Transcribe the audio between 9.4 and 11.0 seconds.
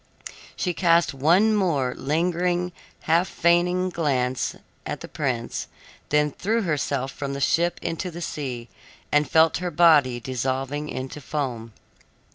her body dissolving